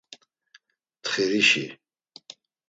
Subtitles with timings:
[0.99, 1.63] Ntxirişi.